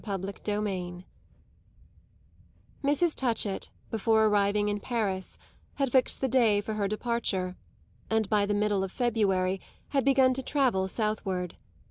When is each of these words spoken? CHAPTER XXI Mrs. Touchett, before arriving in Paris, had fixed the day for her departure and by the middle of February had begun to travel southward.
CHAPTER 0.03 0.33
XXI 0.33 1.03
Mrs. 2.83 3.13
Touchett, 3.13 3.69
before 3.91 4.25
arriving 4.25 4.67
in 4.67 4.79
Paris, 4.79 5.37
had 5.75 5.91
fixed 5.91 6.21
the 6.21 6.27
day 6.27 6.59
for 6.59 6.73
her 6.73 6.87
departure 6.87 7.55
and 8.09 8.27
by 8.27 8.47
the 8.47 8.55
middle 8.55 8.83
of 8.83 8.91
February 8.91 9.61
had 9.89 10.03
begun 10.03 10.33
to 10.33 10.41
travel 10.41 10.87
southward. 10.87 11.55